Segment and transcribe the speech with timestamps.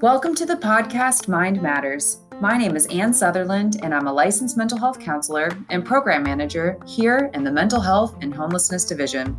[0.00, 2.22] Welcome to the podcast Mind Matters.
[2.40, 6.76] My name is Ann Sutherland, and I'm a licensed mental health counselor and program manager
[6.88, 9.38] here in the Mental Health and Homelessness Division.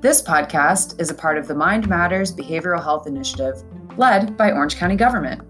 [0.00, 3.62] This podcast is a part of the Mind Matters Behavioral Health Initiative,
[3.98, 5.42] led by Orange County Government.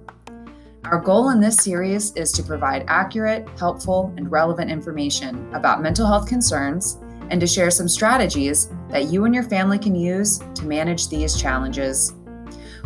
[0.86, 6.04] Our goal in this series is to provide accurate, helpful, and relevant information about mental
[6.04, 6.98] health concerns
[7.30, 11.40] and to share some strategies that you and your family can use to manage these
[11.40, 12.14] challenges.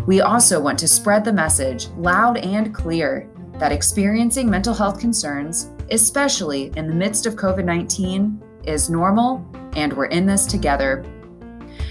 [0.07, 5.71] We also want to spread the message loud and clear that experiencing mental health concerns,
[5.91, 11.05] especially in the midst of COVID 19, is normal and we're in this together.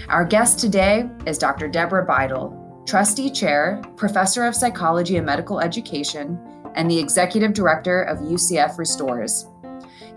[0.08, 1.68] Our guest today is Dr.
[1.68, 6.38] Deborah Beidel, Trustee Chair, Professor of Psychology and Medical Education,
[6.74, 9.46] and the Executive Director of UCF Restores.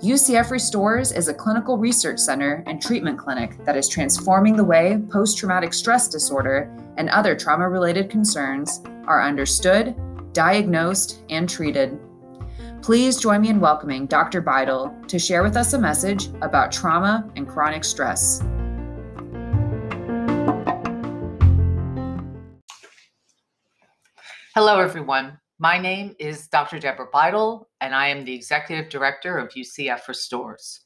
[0.03, 5.01] UCF Restores is a clinical research center and treatment clinic that is transforming the way
[5.09, 9.95] post traumatic stress disorder and other trauma related concerns are understood,
[10.33, 11.97] diagnosed, and treated.
[12.83, 14.39] Please join me in welcoming Dr.
[14.39, 18.43] Beidel to share with us a message about trauma and chronic stress.
[24.53, 25.39] Hello, everyone.
[25.59, 26.77] My name is Dr.
[26.77, 30.81] Deborah Beidel, and I am the Executive Director of UCF Restores.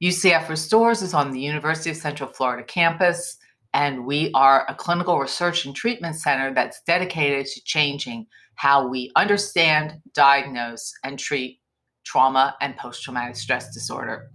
[0.00, 3.38] UCF Restores is on the University of Central Florida campus,
[3.74, 9.10] and we are a clinical research and treatment center that's dedicated to changing how we
[9.16, 11.58] understand, diagnose, and treat
[12.04, 14.30] trauma and post traumatic stress disorder.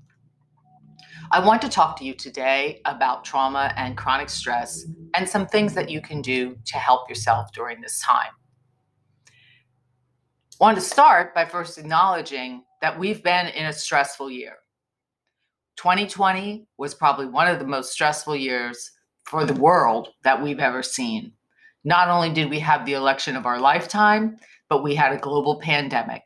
[1.32, 5.74] I want to talk to you today about trauma and chronic stress and some things
[5.76, 8.32] that you can do to help yourself during this time
[10.60, 14.54] want to start by first acknowledging that we've been in a stressful year.
[15.78, 18.92] 2020 was probably one of the most stressful years
[19.26, 21.32] for the world that we've ever seen.
[21.84, 24.38] Not only did we have the election of our lifetime,
[24.70, 26.24] but we had a global pandemic.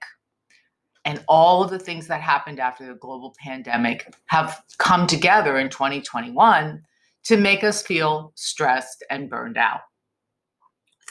[1.03, 5.69] And all of the things that happened after the global pandemic have come together in
[5.69, 6.81] 2021
[7.23, 9.81] to make us feel stressed and burned out.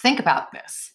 [0.01, 0.93] Think about this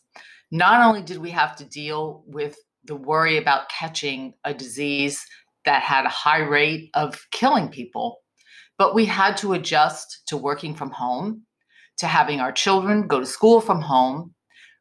[0.52, 5.26] not only did we have to deal with the worry about catching a disease
[5.66, 8.20] that had a high rate of killing people,
[8.78, 11.42] but we had to adjust to working from home,
[11.98, 14.34] to having our children go to school from home,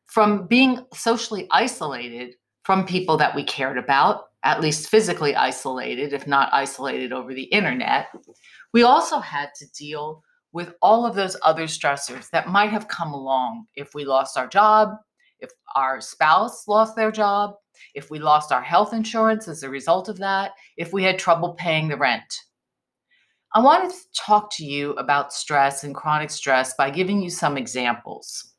[0.07, 6.27] from being socially isolated from people that we cared about, at least physically isolated, if
[6.27, 8.09] not isolated over the internet.
[8.73, 13.13] We also had to deal with all of those other stressors that might have come
[13.13, 14.91] along if we lost our job,
[15.45, 17.55] if our spouse lost their job,
[17.95, 21.55] if we lost our health insurance as a result of that, if we had trouble
[21.55, 22.41] paying the rent.
[23.55, 27.57] I wanted to talk to you about stress and chronic stress by giving you some
[27.57, 28.55] examples.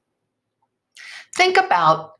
[1.35, 2.12] Think about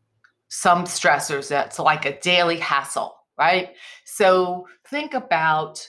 [0.50, 3.70] some stressors that's like a daily hassle, right?
[4.06, 5.88] So think about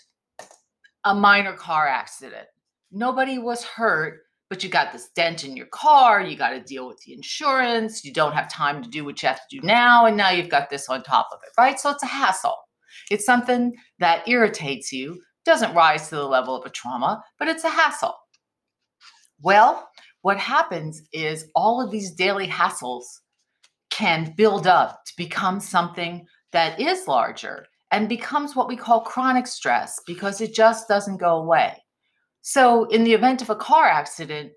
[1.05, 2.47] a minor car accident.
[2.93, 6.87] Nobody was hurt, but you got this dent in your car, you got to deal
[6.87, 10.07] with the insurance, you don't have time to do what you have to do now,
[10.07, 11.79] and now you've got this on top of it, right?
[11.81, 12.57] So it's a hassle.
[13.11, 17.65] It's something that irritates you, doesn't rise to the level of a trauma, but it's
[17.65, 18.15] a hassle.
[19.41, 19.89] Well,
[20.23, 23.05] what happens is all of these daily hassles
[23.91, 29.47] can build up to become something that is larger and becomes what we call chronic
[29.47, 31.77] stress because it just doesn't go away.
[32.49, 34.53] So, in the event of a car accident,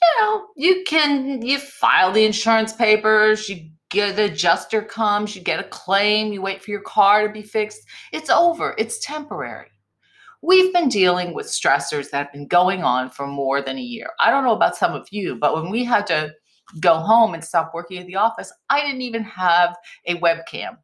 [0.00, 5.42] you know, you can you file the insurance papers, you get the adjuster comes, you
[5.42, 7.82] get a claim, you wait for your car to be fixed.
[8.12, 8.74] It's over.
[8.78, 9.68] It's temporary.
[10.40, 14.08] We've been dealing with stressors that have been going on for more than a year.
[14.18, 16.32] I don't know about some of you, but when we had to
[16.80, 19.76] go home and stop working at the office, I didn't even have
[20.06, 20.78] a webcam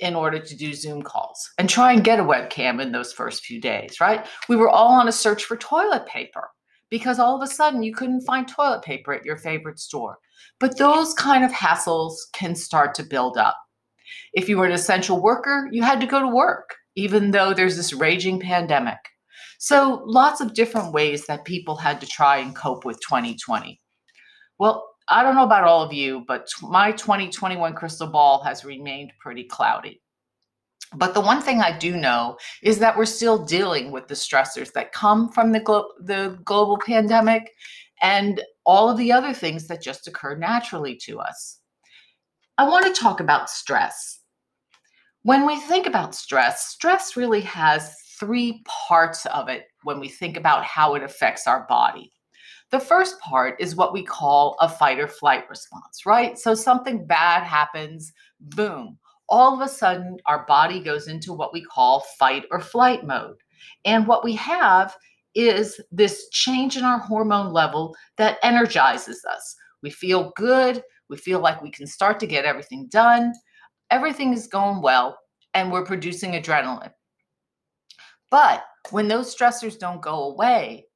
[0.00, 3.44] in order to do Zoom calls and try and get a webcam in those first
[3.44, 4.26] few days, right?
[4.48, 6.48] We were all on a search for toilet paper
[6.90, 10.18] because all of a sudden you couldn't find toilet paper at your favorite store.
[10.58, 13.56] But those kind of hassles can start to build up.
[14.32, 17.76] If you were an essential worker, you had to go to work, even though there's
[17.76, 18.98] this raging pandemic.
[19.58, 23.80] So, lots of different ways that people had to try and cope with 2020.
[24.58, 29.12] Well, I don't know about all of you, but my 2021 crystal ball has remained
[29.18, 30.00] pretty cloudy.
[30.94, 34.72] But the one thing I do know is that we're still dealing with the stressors
[34.72, 37.50] that come from the, glo- the global pandemic
[38.02, 41.58] and all of the other things that just occur naturally to us.
[42.56, 44.20] I want to talk about stress.
[45.22, 50.36] When we think about stress, stress really has three parts of it when we think
[50.36, 52.12] about how it affects our body.
[52.70, 56.38] The first part is what we call a fight or flight response, right?
[56.38, 58.96] So something bad happens, boom.
[59.28, 63.36] All of a sudden, our body goes into what we call fight or flight mode.
[63.84, 64.96] And what we have
[65.34, 69.56] is this change in our hormone level that energizes us.
[69.82, 70.82] We feel good.
[71.08, 73.32] We feel like we can start to get everything done.
[73.90, 75.18] Everything is going well,
[75.54, 76.92] and we're producing adrenaline.
[78.30, 80.86] But when those stressors don't go away,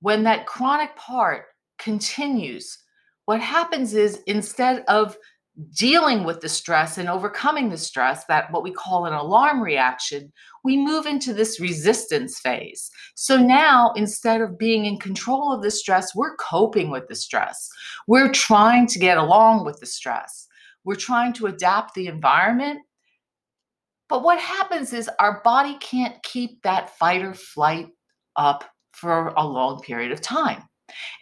[0.00, 1.46] when that chronic part
[1.78, 2.78] continues,
[3.26, 5.16] what happens is instead of
[5.76, 10.32] dealing with the stress and overcoming the stress, that what we call an alarm reaction,
[10.62, 12.90] we move into this resistance phase.
[13.16, 17.68] So now, instead of being in control of the stress, we're coping with the stress.
[18.06, 20.46] We're trying to get along with the stress.
[20.84, 22.80] We're trying to adapt the environment.
[24.08, 27.88] But what happens is our body can't keep that fight or flight
[28.36, 28.64] up
[29.00, 30.62] for a long period of time.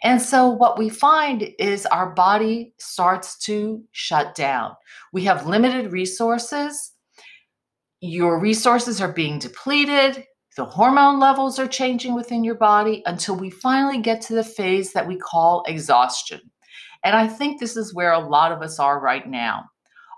[0.03, 4.73] And so, what we find is our body starts to shut down.
[5.11, 6.93] We have limited resources.
[7.99, 10.25] Your resources are being depleted.
[10.55, 14.93] The hormone levels are changing within your body until we finally get to the phase
[14.93, 16.41] that we call exhaustion.
[17.03, 19.65] And I think this is where a lot of us are right now.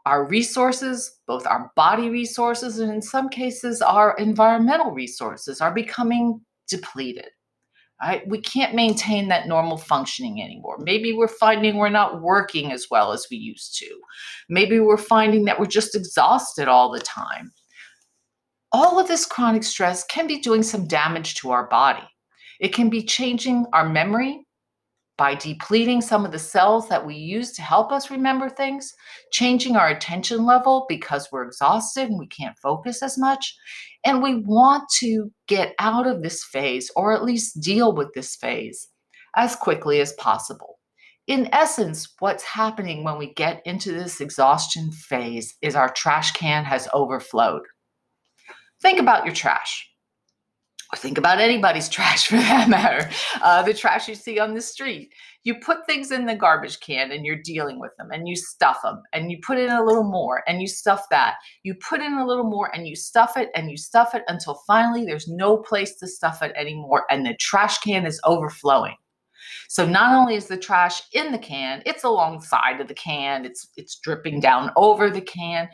[0.05, 6.39] Our resources, both our body resources and in some cases our environmental resources, are becoming
[6.69, 7.29] depleted.
[8.27, 10.77] We can't maintain that normal functioning anymore.
[10.79, 13.99] Maybe we're finding we're not working as well as we used to.
[14.47, 17.51] Maybe we're finding that we're just exhausted all the time.
[18.71, 22.07] All of this chronic stress can be doing some damage to our body.
[22.59, 24.45] It can be changing our memory
[25.19, 28.93] by depleting some of the cells that we use to help us remember things,
[29.33, 33.53] changing our attention level because we're exhausted and we can't focus as much.
[34.05, 38.37] And we want to get out of this phase or at least deal with this
[38.37, 38.87] phase
[39.35, 40.79] as quickly as possible.
[41.27, 46.63] In essence, what's happening when we get into this exhaustion phase is our trash can
[46.63, 47.63] has overflowed.
[48.81, 49.88] Think about your trash
[50.97, 53.09] think about anybody's trash for that matter,
[53.41, 55.13] uh, the trash you see on the street.
[55.43, 58.81] You put things in the garbage can and you're dealing with them and you stuff
[58.83, 61.35] them and you put in a little more and you stuff that.
[61.63, 64.61] You put in a little more and you stuff it and you stuff it until
[64.67, 68.95] finally there's no place to stuff it anymore and the trash can is overflowing.
[69.67, 73.69] So not only is the trash in the can, it's alongside of the can, it's
[73.77, 75.69] it's dripping down over the can.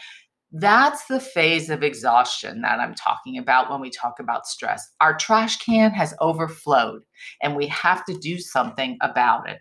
[0.51, 4.87] That's the phase of exhaustion that I'm talking about when we talk about stress.
[5.01, 7.01] Our trash can has overflowed
[7.41, 9.59] and we have to do something about it.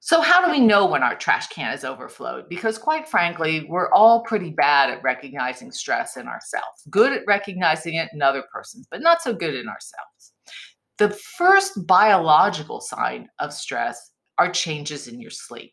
[0.00, 2.48] So, how do we know when our trash can is overflowed?
[2.48, 7.94] Because, quite frankly, we're all pretty bad at recognizing stress in ourselves, good at recognizing
[7.94, 10.32] it in other persons, but not so good in ourselves.
[10.98, 15.72] The first biological sign of stress are changes in your sleep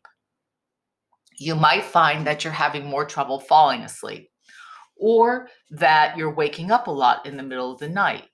[1.38, 4.30] you might find that you're having more trouble falling asleep
[4.98, 8.26] or that you're waking up a lot in the middle of the night.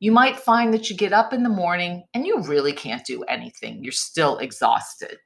[0.00, 3.22] You might find that you get up in the morning and you really can't do
[3.24, 3.84] anything.
[3.84, 5.18] You're still exhausted.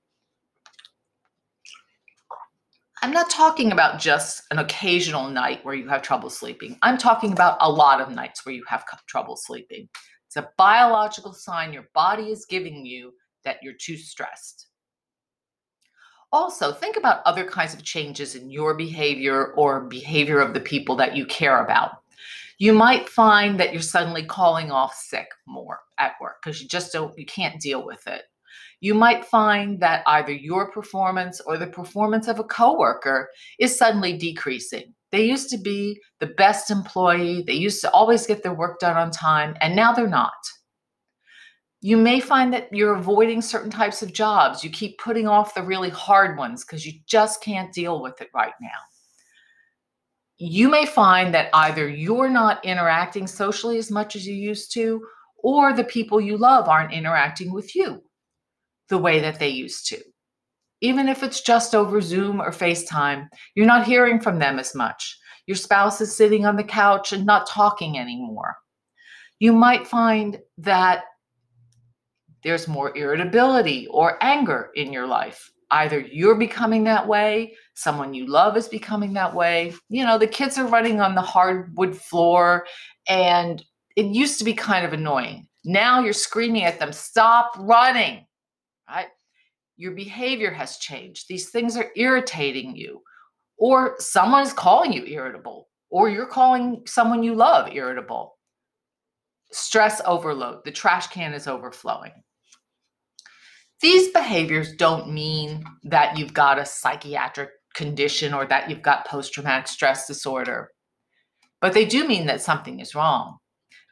[3.02, 6.78] I'm not talking about just an occasional night where you have trouble sleeping.
[6.82, 9.88] I'm talking about a lot of nights where you have trouble sleeping.
[10.26, 13.12] It's a biological sign your body is giving you
[13.44, 14.68] that you're too stressed.
[16.34, 20.96] Also, think about other kinds of changes in your behavior or behavior of the people
[20.96, 21.92] that you care about.
[22.58, 26.92] You might find that you're suddenly calling off sick more at work because you just
[26.92, 28.22] don't, you can't deal with it.
[28.80, 33.28] You might find that either your performance or the performance of a coworker
[33.60, 34.92] is suddenly decreasing.
[35.12, 38.96] They used to be the best employee, they used to always get their work done
[38.96, 40.32] on time, and now they're not.
[41.84, 44.64] You may find that you're avoiding certain types of jobs.
[44.64, 48.30] You keep putting off the really hard ones because you just can't deal with it
[48.34, 48.70] right now.
[50.38, 55.06] You may find that either you're not interacting socially as much as you used to,
[55.36, 58.02] or the people you love aren't interacting with you
[58.88, 59.98] the way that they used to.
[60.80, 65.18] Even if it's just over Zoom or FaceTime, you're not hearing from them as much.
[65.46, 68.56] Your spouse is sitting on the couch and not talking anymore.
[69.38, 71.02] You might find that
[72.44, 75.50] there's more irritability or anger in your life.
[75.70, 79.74] Either you're becoming that way, someone you love is becoming that way.
[79.88, 82.66] You know, the kids are running on the hardwood floor,
[83.08, 83.64] and
[83.96, 85.48] it used to be kind of annoying.
[85.64, 88.26] Now you're screaming at them, stop running,
[88.88, 89.08] right?
[89.76, 91.26] Your behavior has changed.
[91.28, 93.02] These things are irritating you,
[93.56, 98.36] or someone is calling you irritable, or you're calling someone you love irritable.
[99.50, 102.12] Stress overload, the trash can is overflowing.
[103.84, 109.34] These behaviors don't mean that you've got a psychiatric condition or that you've got post
[109.34, 110.70] traumatic stress disorder,
[111.60, 113.36] but they do mean that something is wrong.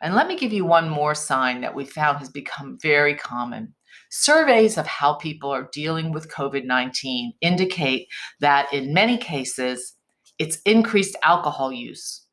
[0.01, 3.75] And let me give you one more sign that we found has become very common.
[4.11, 8.09] Surveys of how people are dealing with COVID 19 indicate
[8.41, 9.93] that in many cases,
[10.39, 12.25] it's increased alcohol use.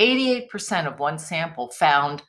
[0.00, 2.22] 88% of one sample found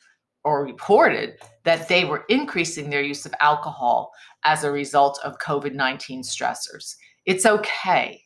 [0.46, 4.12] or reported that they were increasing their use of alcohol
[4.46, 6.96] as a result of COVID 19 stressors.
[7.26, 8.22] It's okay.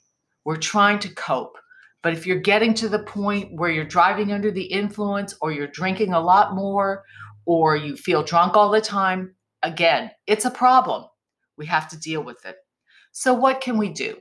[0.46, 1.58] We're trying to cope.
[2.04, 5.68] But if you're getting to the point where you're driving under the influence or you're
[5.68, 7.04] drinking a lot more
[7.46, 11.06] or you feel drunk all the time, again, it's a problem.
[11.58, 12.56] We have to deal with it.
[13.12, 14.18] So, what can we do?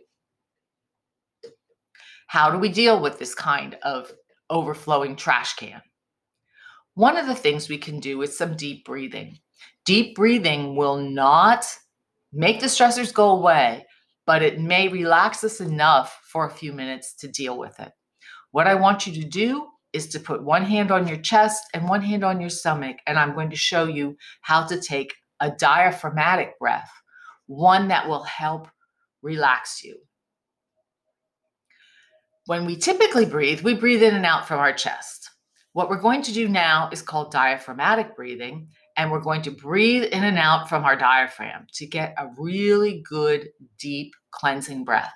[2.26, 4.12] How do we deal with this kind of
[4.50, 5.80] overflowing trash can?
[6.94, 9.38] One of the things we can do is some deep breathing.
[9.84, 11.64] Deep breathing will not
[12.32, 13.86] make the stressors go away,
[14.26, 17.92] but it may relax us enough for a few minutes to deal with it.
[18.50, 21.88] What I want you to do is to put one hand on your chest and
[21.88, 25.50] one hand on your stomach, and I'm going to show you how to take a
[25.50, 26.90] diaphragmatic breath,
[27.46, 28.68] one that will help
[29.22, 29.96] relax you.
[32.46, 35.30] When we typically breathe, we breathe in and out from our chest.
[35.72, 38.68] What we're going to do now is called diaphragmatic breathing,
[38.98, 43.00] and we're going to breathe in and out from our diaphragm to get a really
[43.08, 45.14] good, deep cleansing breath.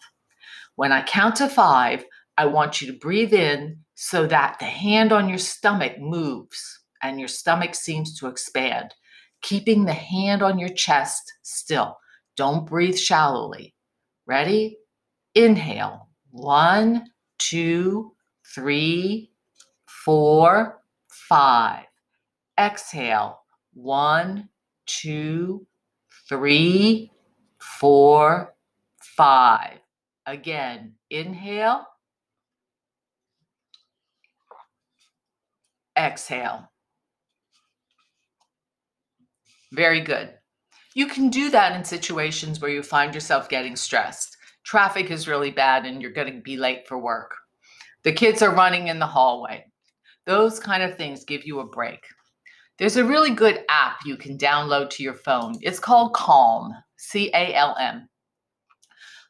[0.76, 2.04] When I count to five,
[2.38, 7.18] I want you to breathe in so that the hand on your stomach moves and
[7.18, 8.94] your stomach seems to expand,
[9.42, 11.98] keeping the hand on your chest still.
[12.36, 13.74] Don't breathe shallowly.
[14.26, 14.78] Ready?
[15.34, 16.08] Inhale.
[16.30, 17.06] One,
[17.38, 18.12] two,
[18.54, 19.32] three,
[19.86, 21.84] four, five.
[22.58, 23.41] Exhale.
[23.74, 24.48] One,
[24.86, 25.66] two,
[26.28, 27.10] three,
[27.58, 28.54] four,
[29.16, 29.78] five.
[30.26, 31.86] Again, inhale.
[35.96, 36.70] Exhale.
[39.72, 40.34] Very good.
[40.94, 44.36] You can do that in situations where you find yourself getting stressed.
[44.64, 47.34] Traffic is really bad and you're going to be late for work.
[48.04, 49.64] The kids are running in the hallway.
[50.26, 52.04] Those kind of things give you a break.
[52.78, 55.54] There's a really good app you can download to your phone.
[55.60, 58.08] It's called Calm, C A L M.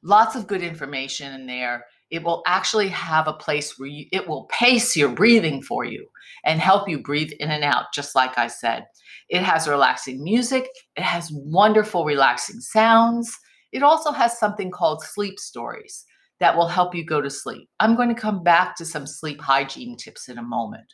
[0.02, 1.84] Lots of good information in there.
[2.10, 6.06] It will actually have a place where you, it will pace your breathing for you
[6.44, 8.84] and help you breathe in and out, just like I said.
[9.28, 13.34] It has relaxing music, it has wonderful, relaxing sounds.
[13.72, 16.04] It also has something called sleep stories
[16.40, 17.68] that will help you go to sleep.
[17.80, 20.92] I'm going to come back to some sleep hygiene tips in a moment.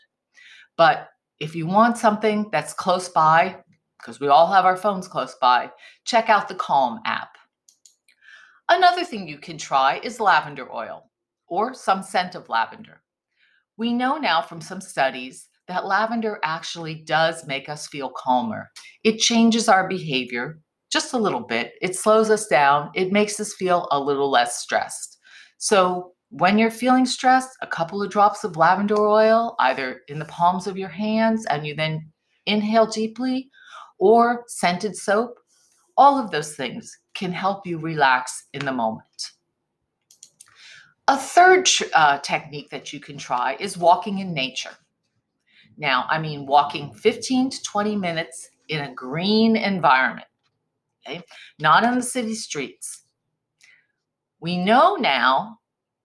[0.76, 1.09] But
[1.40, 3.57] if you want something that's close by,
[3.99, 5.71] because we all have our phones close by,
[6.04, 7.30] check out the Calm app.
[8.68, 11.11] Another thing you can try is lavender oil
[11.47, 13.02] or some scent of lavender.
[13.76, 18.71] We know now from some studies that lavender actually does make us feel calmer.
[19.04, 23.54] It changes our behavior just a little bit, it slows us down, it makes us
[23.54, 25.18] feel a little less stressed.
[25.59, 30.25] So when you're feeling stressed, a couple of drops of lavender oil, either in the
[30.26, 32.11] palms of your hands, and you then
[32.47, 33.50] inhale deeply,
[33.99, 35.38] or scented soap,
[35.97, 39.32] all of those things can help you relax in the moment.
[41.08, 44.76] A third uh, technique that you can try is walking in nature.
[45.78, 50.26] Now, I mean walking 15 to 20 minutes in a green environment,
[51.06, 51.23] okay?
[51.58, 53.04] Not on the city streets,
[54.40, 55.58] we know now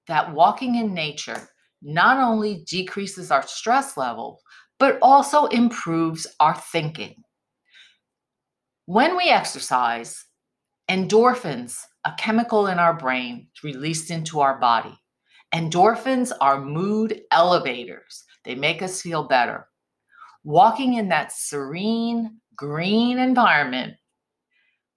[0.08, 1.50] that walking in nature
[1.82, 4.40] not only decreases our stress level,
[4.80, 7.16] but also improves our thinking.
[8.86, 10.26] When we exercise,
[10.90, 14.98] endorphins, a chemical in our brain, is released into our body.
[15.54, 19.68] Endorphins are mood elevators, they make us feel better.
[20.44, 23.94] Walking in that serene, green environment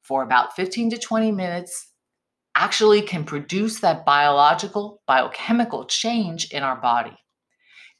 [0.02, 1.92] for about 15 to 20 minutes
[2.56, 7.16] actually can produce that biological, biochemical change in our body.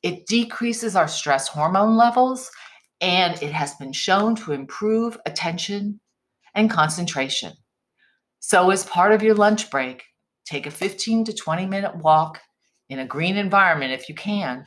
[0.03, 2.51] It decreases our stress hormone levels
[3.01, 6.01] and it has been shown to improve attention
[6.55, 7.53] and concentration.
[8.41, 10.05] So, as part of your lunch break,
[10.47, 12.41] take a 15 to 20 minute walk
[12.89, 14.67] in a green environment if you can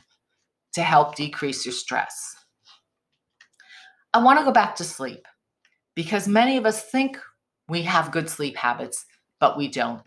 [0.74, 2.36] to help decrease your stress.
[4.14, 5.26] I want to go back to sleep
[5.96, 7.18] because many of us think
[7.68, 9.04] we have good sleep habits
[9.40, 10.02] but we don't.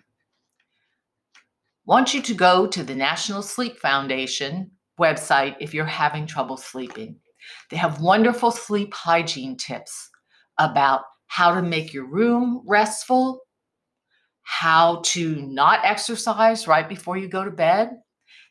[1.85, 7.17] Want you to go to the National Sleep Foundation website if you're having trouble sleeping.
[7.69, 10.09] They have wonderful sleep hygiene tips
[10.59, 13.41] about how to make your room restful,
[14.43, 17.89] how to not exercise right before you go to bed,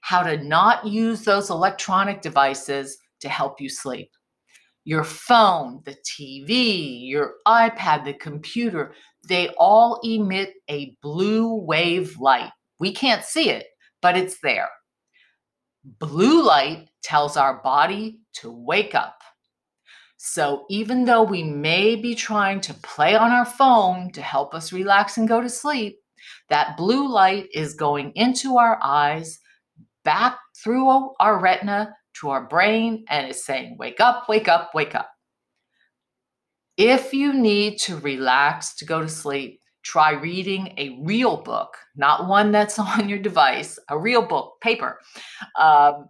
[0.01, 4.11] how to not use those electronic devices to help you sleep.
[4.85, 8.95] Your phone, the TV, your iPad, the computer,
[9.29, 12.51] they all emit a blue wave light.
[12.79, 13.67] We can't see it,
[14.01, 14.69] but it's there.
[15.85, 19.19] Blue light tells our body to wake up.
[20.17, 24.73] So even though we may be trying to play on our phone to help us
[24.73, 25.99] relax and go to sleep,
[26.49, 29.41] that blue light is going into our eyes,
[30.05, 34.95] back through our retina to our brain, and is saying, Wake up, wake up, wake
[34.95, 35.11] up.
[36.85, 42.27] If you need to relax to go to sleep, try reading a real book, not
[42.27, 44.99] one that's on your device, a real book, paper.
[45.61, 46.09] Um,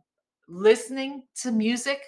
[0.48, 2.00] listening to music,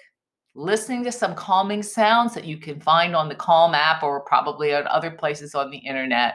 [0.55, 4.73] listening to some calming sounds that you can find on the Calm app or probably
[4.73, 6.33] at other places on the internet,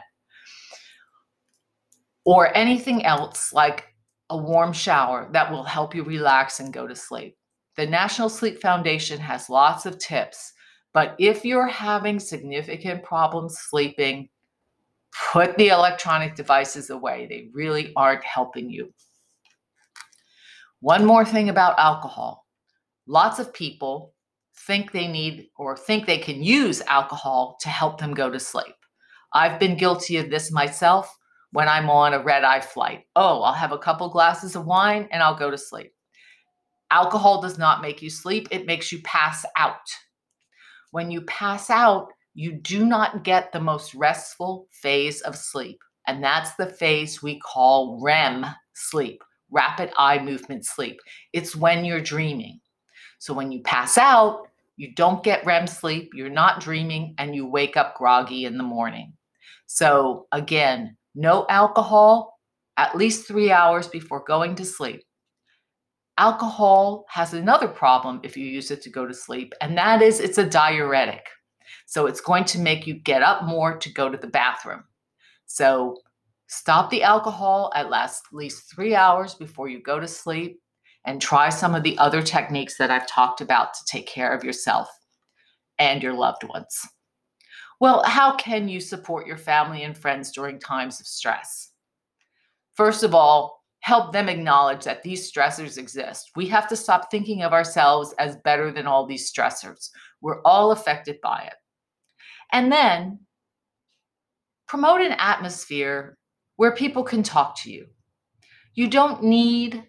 [2.23, 3.93] or anything else like
[4.29, 7.35] a warm shower that will help you relax and go to sleep.
[7.75, 10.53] The National Sleep Foundation has lots of tips,
[10.93, 14.29] but if you're having significant problems sleeping,
[15.31, 17.27] put the electronic devices away.
[17.27, 18.93] They really aren't helping you.
[20.79, 22.45] One more thing about alcohol.
[23.07, 24.13] Lots of people
[24.67, 28.75] think they need or think they can use alcohol to help them go to sleep.
[29.33, 31.13] I've been guilty of this myself
[31.51, 33.05] when I'm on a red eye flight.
[33.15, 35.93] Oh, I'll have a couple glasses of wine and I'll go to sleep.
[36.89, 39.77] Alcohol does not make you sleep, it makes you pass out.
[40.91, 45.79] When you pass out, you do not get the most restful phase of sleep.
[46.07, 50.99] And that's the phase we call REM sleep, rapid eye movement sleep.
[51.33, 52.59] It's when you're dreaming.
[53.19, 57.45] So when you pass out, you don't get REM sleep, you're not dreaming, and you
[57.45, 59.13] wake up groggy in the morning.
[59.67, 62.39] So again, no alcohol
[62.77, 65.03] at least three hours before going to sleep.
[66.21, 70.19] Alcohol has another problem if you use it to go to sleep, and that is
[70.19, 71.25] it's a diuretic.
[71.87, 74.83] So it's going to make you get up more to go to the bathroom.
[75.47, 75.97] So
[76.45, 80.61] stop the alcohol at last, at least three hours before you go to sleep
[81.05, 84.43] and try some of the other techniques that I've talked about to take care of
[84.43, 84.89] yourself
[85.79, 86.87] and your loved ones.
[87.79, 91.71] Well, how can you support your family and friends during times of stress?
[92.75, 96.31] First of all, help them acknowledge that these stressors exist.
[96.35, 99.89] We have to stop thinking of ourselves as better than all these stressors.
[100.21, 101.55] We're all affected by it.
[102.53, 103.19] And then
[104.67, 106.17] promote an atmosphere
[106.57, 107.87] where people can talk to you.
[108.75, 109.83] You don't need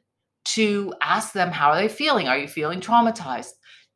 [0.45, 2.29] to ask them how are they feeling?
[2.29, 3.53] Are you feeling traumatized?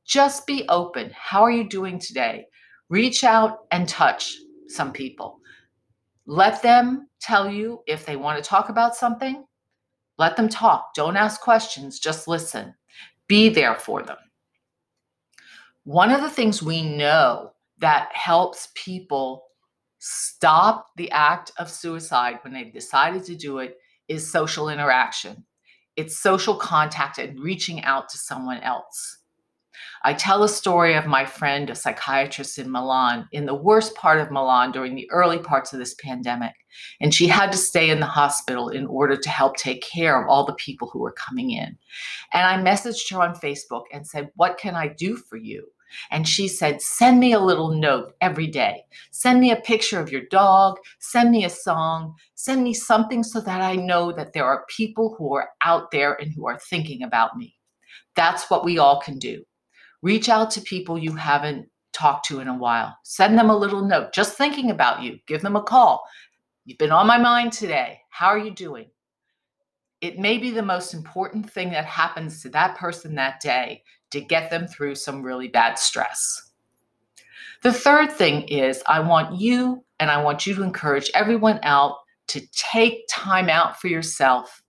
[0.07, 1.11] Just be open.
[1.15, 2.47] How are you doing today?
[2.89, 4.37] Reach out and touch
[4.69, 5.41] some people.
[6.27, 9.45] Let them tell you if they want to talk about something.
[10.19, 10.95] Let them talk.
[10.95, 12.75] Don't ask questions, just listen.
[13.29, 14.17] Be there for them.
[15.85, 19.45] One of the things we know that helps people
[19.99, 23.77] stop the act of suicide when they've decided to do it
[24.09, 25.45] is social interaction.
[25.97, 29.19] It's social contact and reaching out to someone else.
[30.07, 34.21] I tell a story of my friend, a psychiatrist in Milan, in the worst part
[34.21, 36.55] of Milan during the early parts of this pandemic.
[37.01, 40.29] And she had to stay in the hospital in order to help take care of
[40.29, 41.77] all the people who were coming in.
[42.33, 45.67] And I messaged her on Facebook and said, What can I do for you?
[46.13, 48.85] And she said, Send me a little note every day.
[49.11, 50.77] Send me a picture of your dog.
[51.01, 52.15] Send me a song.
[52.37, 56.15] Send me something so that I know that there are people who are out there
[56.15, 57.57] and who are thinking about me.
[58.15, 59.43] That's what we all can do.
[60.03, 62.97] Reach out to people you haven't talked to in a while.
[63.05, 65.19] Send them a little note, just thinking about you.
[65.27, 66.05] Give them a call.
[66.65, 68.01] You've been on my mind today.
[68.11, 68.91] How are you doing?
[70.01, 74.21] It may be the most important thing that happens to that person that day to
[74.21, 76.51] get them through some really bad stress.
[77.63, 81.97] The third thing is I want you and I want you to encourage everyone out
[82.29, 84.63] to take time out for yourself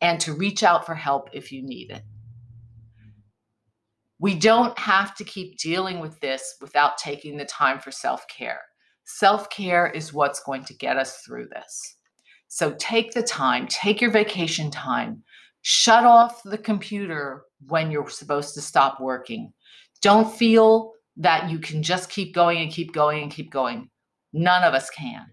[0.00, 2.02] and to reach out for help if you need it.
[4.18, 8.60] We don't have to keep dealing with this without taking the time for self care.
[9.04, 11.96] Self care is what's going to get us through this.
[12.48, 15.22] So take the time, take your vacation time,
[15.62, 19.52] shut off the computer when you're supposed to stop working.
[20.00, 23.90] Don't feel that you can just keep going and keep going and keep going.
[24.32, 25.26] None of us can.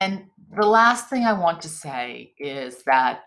[0.00, 0.24] And
[0.56, 3.20] the last thing I want to say is that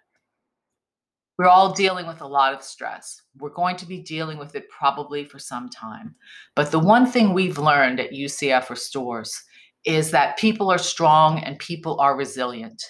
[1.37, 3.21] We're all dealing with a lot of stress.
[3.37, 6.15] We're going to be dealing with it probably for some time.
[6.55, 9.43] But the one thing we've learned at UCF Restores
[9.83, 12.81] is that people are strong and people are resilient.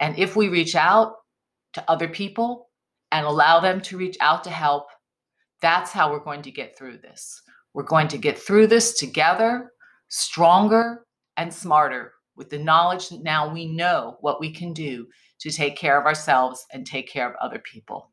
[0.00, 1.14] And if we reach out
[1.72, 2.68] to other people
[3.10, 4.86] and allow them to reach out to help,
[5.62, 7.40] that's how we're going to get through this.
[7.72, 9.72] We're going to get through this together,
[10.08, 11.06] stronger
[11.38, 15.06] and smarter, with the knowledge that now we know what we can do
[15.40, 18.10] to take care of ourselves and take care of other people.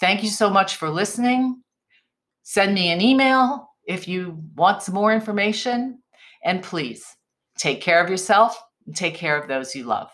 [0.00, 1.62] Thank you so much for listening.
[2.42, 6.02] Send me an email if you want some more information.
[6.44, 7.04] And please
[7.58, 10.10] take care of yourself and take care of those you love.